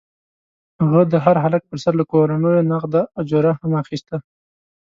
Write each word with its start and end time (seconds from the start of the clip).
هغه 0.81 1.01
د 1.11 1.13
هر 1.25 1.35
هلک 1.43 1.61
پر 1.69 1.77
سر 1.83 1.93
له 1.99 2.05
کورنیو 2.11 2.67
نغده 2.71 3.01
اجوره 3.21 3.51
هم 3.61 3.71
اخیسته. 3.83 4.15